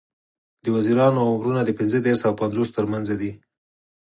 د 0.63 0.65
وزیرانو 0.75 1.21
عمرونه 1.31 1.61
د 1.63 1.69
پینځه 1.77 1.99
دیرش 2.05 2.21
او 2.27 2.33
پینځوس 2.39 2.69
تر 2.77 2.85
منځ 2.91 3.07
دي. 3.21 3.31